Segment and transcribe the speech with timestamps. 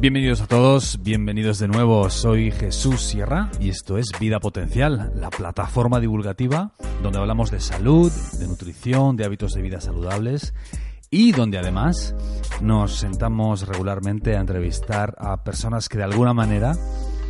[0.00, 2.08] Bienvenidos a todos, bienvenidos de nuevo.
[2.08, 8.10] Soy Jesús Sierra y esto es Vida Potencial, la plataforma divulgativa donde hablamos de salud,
[8.38, 10.54] de nutrición, de hábitos de vida saludables
[11.10, 12.14] y donde además
[12.62, 16.72] nos sentamos regularmente a entrevistar a personas que de alguna manera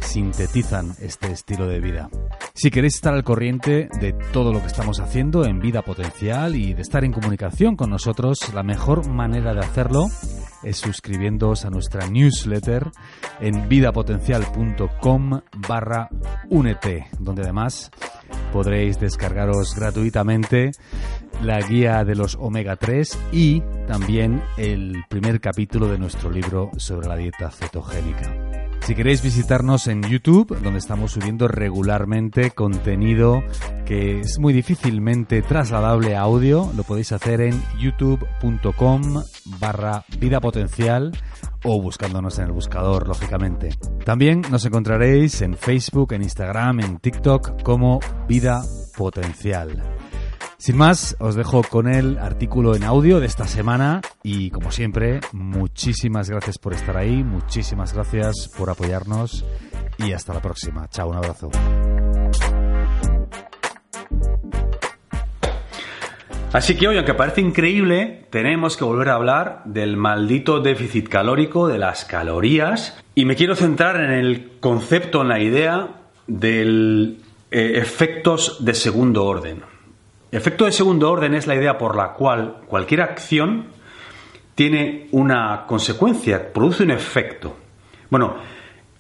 [0.01, 2.09] sintetizan este estilo de vida.
[2.55, 6.75] Si queréis estar al corriente de todo lo que estamos haciendo en Vida Potencial y
[6.75, 10.07] de estar en comunicación con nosotros, la mejor manera de hacerlo
[10.63, 12.91] es suscribiéndoos a nuestra newsletter
[13.41, 16.09] en vidapotencial.com barra
[16.49, 17.91] únete, donde además
[18.53, 20.73] podréis descargaros gratuitamente
[21.43, 27.09] la guía de los omega 3 y también el primer capítulo de nuestro libro sobre
[27.09, 28.40] la dieta cetogénica.
[28.91, 33.41] Si queréis visitarnos en YouTube, donde estamos subiendo regularmente contenido
[33.87, 39.23] que es muy difícilmente trasladable a audio, lo podéis hacer en youtube.com
[39.61, 40.41] barra vida
[41.63, 43.69] o buscándonos en el buscador, lógicamente.
[44.05, 48.61] También nos encontraréis en Facebook, en Instagram, en TikTok como Vida
[48.97, 50.00] Potencial.
[50.61, 55.21] Sin más, os dejo con el artículo en audio de esta semana y como siempre,
[55.33, 59.43] muchísimas gracias por estar ahí, muchísimas gracias por apoyarnos
[59.97, 60.87] y hasta la próxima.
[60.91, 61.49] Chao, un abrazo.
[66.53, 71.69] Así que hoy, aunque parece increíble, tenemos que volver a hablar del maldito déficit calórico,
[71.69, 75.89] de las calorías, y me quiero centrar en el concepto, en la idea
[76.27, 77.17] de
[77.51, 79.70] eh, efectos de segundo orden.
[80.33, 83.67] Efecto de segundo orden es la idea por la cual cualquier acción
[84.55, 87.57] tiene una consecuencia, produce un efecto.
[88.11, 88.37] Bueno,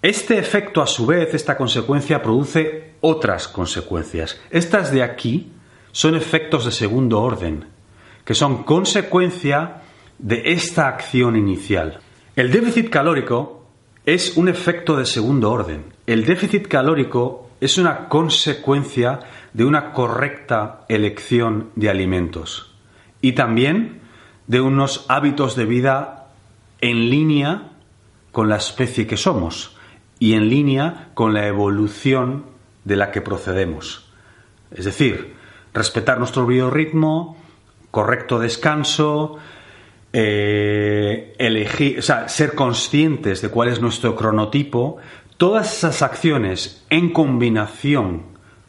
[0.02, 4.40] este efecto a su vez, esta consecuencia, produce otras consecuencias.
[4.50, 5.52] Estas de aquí
[5.92, 7.66] son efectos de segundo orden,
[8.24, 9.82] que son consecuencia
[10.18, 12.00] de esta acción inicial.
[12.34, 13.66] El déficit calórico
[14.06, 15.84] es un efecto de segundo orden.
[16.06, 19.20] El déficit calórico es una consecuencia
[19.52, 22.74] de una correcta elección de alimentos
[23.20, 24.00] y también
[24.46, 26.28] de unos hábitos de vida
[26.80, 27.72] en línea
[28.32, 29.76] con la especie que somos
[30.18, 32.46] y en línea con la evolución
[32.84, 34.10] de la que procedemos.
[34.70, 35.34] Es decir,
[35.74, 37.36] respetar nuestro biorritmo,
[37.90, 39.38] correcto descanso,
[40.12, 44.98] eh, elegir, ser conscientes de cuál es nuestro cronotipo,
[45.40, 48.24] todas esas acciones en combinación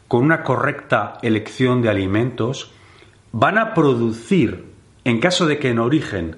[0.08, 2.70] con una correcta elección de alimentos,
[3.30, 4.72] van a producir,
[5.04, 6.36] en caso de que en origen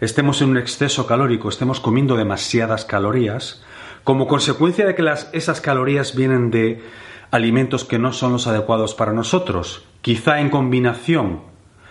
[0.00, 3.62] estemos en un exceso calórico, estemos comiendo demasiadas calorías,
[4.04, 6.82] como consecuencia de que esas calorías vienen de
[7.30, 11.42] alimentos que no son los adecuados para nosotros, quizá en combinación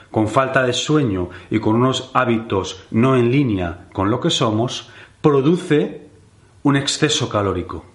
[0.09, 4.89] con falta de sueño y con unos hábitos no en línea con lo que somos,
[5.21, 6.02] produce
[6.63, 7.85] un exceso calórico.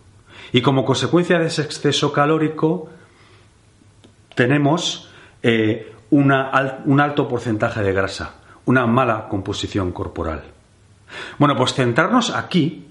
[0.53, 2.89] Y como consecuencia de ese exceso calórico,
[4.35, 5.11] tenemos
[5.43, 6.31] eh, un
[7.01, 10.45] alto porcentaje de grasa, una mala composición corporal.
[11.39, 12.87] Bueno, pues centrarnos aquí,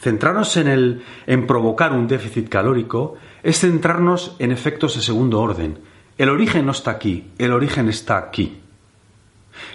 [0.00, 5.78] centrarnos en, el, en provocar un déficit calórico, es centrarnos en efectos de segundo orden.
[6.18, 8.60] El origen no está aquí, el origen está aquí.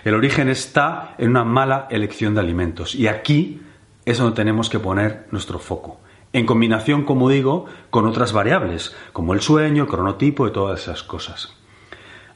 [0.03, 2.95] El origen está en una mala elección de alimentos.
[2.95, 3.61] Y aquí
[4.05, 5.99] es donde tenemos que poner nuestro foco
[6.33, 11.03] en combinación, como digo, con otras variables, como el sueño, el cronotipo y todas esas
[11.03, 11.53] cosas.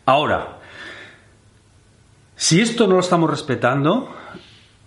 [0.05, 0.59] Ahora,
[2.35, 4.13] si esto no lo estamos respetando,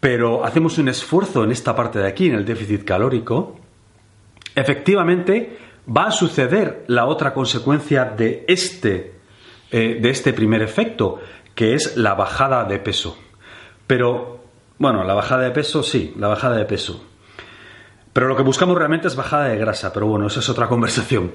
[0.01, 3.59] pero hacemos un esfuerzo en esta parte de aquí, en el déficit calórico,
[4.55, 5.59] efectivamente
[5.89, 9.15] va a suceder la otra consecuencia de este,
[9.71, 11.19] eh, de este primer efecto,
[11.55, 13.19] que es la bajada de peso.
[13.87, 14.38] Pero,
[14.79, 17.05] bueno, la bajada de peso, sí, la bajada de peso.
[18.13, 21.33] Pero lo que buscamos realmente es bajada de grasa, pero bueno, esa es otra conversación.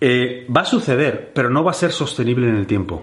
[0.00, 3.02] Eh, va a suceder, pero no va a ser sostenible en el tiempo.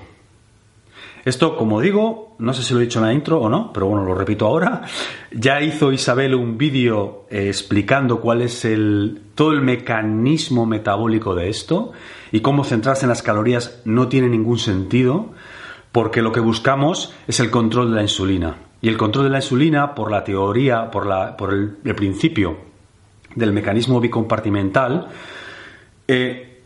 [1.24, 3.86] Esto, como digo, no sé si lo he dicho en la intro o no, pero
[3.86, 4.82] bueno, lo repito ahora.
[5.34, 11.50] Ya hizo Isabel un vídeo eh, explicando cuál es el, todo el mecanismo metabólico de
[11.50, 11.94] esto
[12.34, 15.30] y cómo centrarse en las calorías no tiene ningún sentido,
[15.94, 18.58] porque lo que buscamos es el control de la insulina.
[18.82, 22.58] Y el control de la insulina, por la teoría, por, la, por el principio
[23.36, 25.08] del mecanismo bicompartimental,
[26.08, 26.62] eh,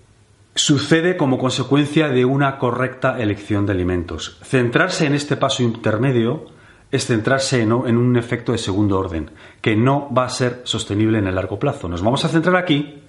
[0.55, 4.39] sucede como consecuencia de una correcta elección de alimentos.
[4.43, 6.45] Centrarse en este paso intermedio
[6.91, 9.31] es centrarse en, en, un efecto de segundo orden,
[9.61, 11.89] que no va a ser sostenible en el largo plazo.
[11.89, 13.01] Nos vamos a centrar aquí.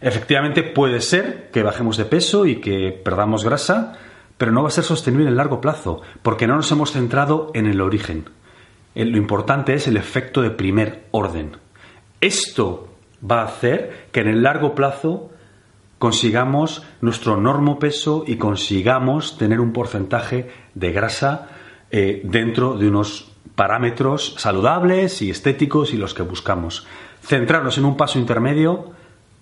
[0.00, 3.94] Efectivamente, puede ser que bajemos de peso y que perdamos grasa,
[4.38, 7.66] pero no va a ser sostenible en largo plazo, porque no nos hemos centrado en
[7.66, 8.28] el origen.
[8.94, 11.56] Lo importante es el efecto de primer orden.
[12.20, 12.88] Esto
[13.28, 15.30] va a hacer que en el largo plazo
[15.98, 21.48] consigamos nuestro normo peso y consigamos tener un porcentaje de grasa
[21.90, 26.86] eh, dentro de unos parámetros saludables y estéticos y los que buscamos.
[27.22, 28.90] Centrarnos en un paso intermedio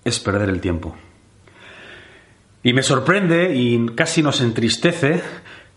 [0.04, 0.94] es perder el tiempo.
[2.64, 5.22] Y me sorprende y casi nos entristece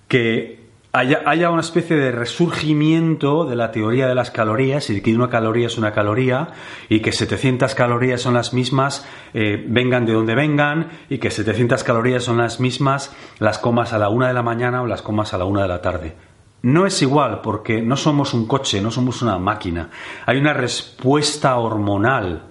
[0.07, 5.30] que haya, una especie de resurgimiento de la teoría de las calorías y que una
[5.30, 6.48] caloría es una caloría
[6.89, 11.84] y que 700 calorías son las mismas, eh, vengan de donde vengan y que 700
[11.84, 15.34] calorías son las mismas, las comas a la una de la mañana o las comas
[15.34, 16.16] a la una de la tarde.
[16.62, 19.89] No es igual porque no somos un coche, no somos una máquina.
[20.25, 22.44] Hay una respuesta hormonal.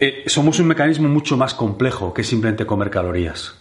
[0.00, 3.58] Eh, somos un mecanismo mucho más complejo que simplemente comer calorías.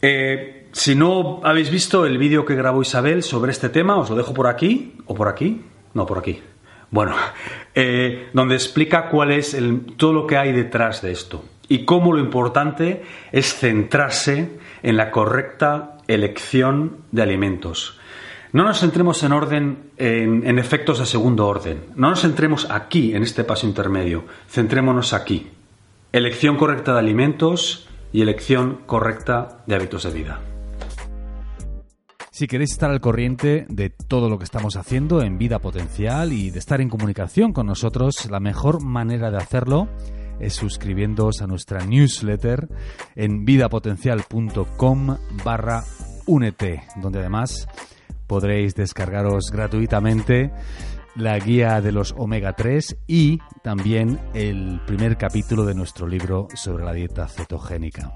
[0.00, 4.16] Eh, si no habéis visto el vídeo que grabó Isabel sobre este tema, os lo
[4.16, 5.62] dejo por aquí o por aquí.
[5.94, 6.42] No, por aquí.
[6.90, 7.14] Bueno,
[7.74, 9.56] eh, donde explica cuál es
[9.96, 15.12] todo lo que hay detrás de esto y cómo lo importante es centrarse en la
[15.12, 18.00] correcta elección de alimentos.
[18.52, 21.86] No nos centremos en orden, en efectos de segundo orden.
[21.96, 24.24] No nos centremos aquí, en este paso intermedio.
[24.46, 25.50] Centrémonos aquí.
[26.12, 30.40] Elección correcta de alimentos y elección correcta de hábitos de vida.
[32.30, 36.50] Si queréis estar al corriente de todo lo que estamos haciendo en Vida Potencial y
[36.50, 39.88] de estar en comunicación con nosotros, la mejor manera de hacerlo
[40.40, 42.68] es suscribiéndoos a nuestra newsletter
[43.16, 45.84] en vidapotencial.com barra
[46.26, 47.66] únete, donde además
[48.26, 50.52] podréis descargaros gratuitamente
[51.14, 56.84] la guía de los omega 3 y también el primer capítulo de nuestro libro sobre
[56.84, 58.12] la dieta cetogénica.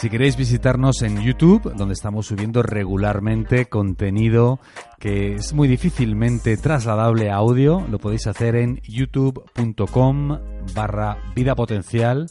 [0.00, 4.58] Si queréis visitarnos en YouTube, donde estamos subiendo regularmente contenido
[4.98, 10.38] que es muy difícilmente trasladable a audio, lo podéis hacer en youtube.com
[10.74, 11.18] barra
[11.54, 12.28] potencial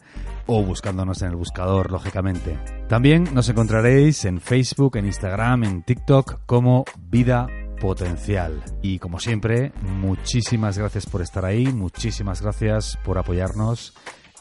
[0.51, 2.57] o buscándonos en el buscador, lógicamente.
[2.87, 7.47] También nos encontraréis en Facebook, en Instagram, en TikTok como Vida
[7.79, 8.63] Potencial.
[8.81, 13.93] Y como siempre, muchísimas gracias por estar ahí, muchísimas gracias por apoyarnos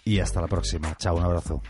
[0.03, 0.97] y hasta la próxima.
[0.97, 1.61] Chao, un abrazo.